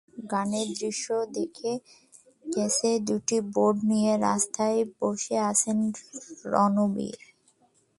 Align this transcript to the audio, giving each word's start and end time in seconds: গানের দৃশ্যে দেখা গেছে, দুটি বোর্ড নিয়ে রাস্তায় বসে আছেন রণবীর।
গানের 0.31 0.67
দৃশ্যে 0.77 1.17
দেখা 1.35 1.73
গেছে, 2.45 2.89
দুটি 3.07 3.37
বোর্ড 3.53 3.77
নিয়ে 3.91 4.11
রাস্তায় 4.27 4.79
বসে 4.99 5.35
আছেন 5.49 5.77
রণবীর। 6.45 7.19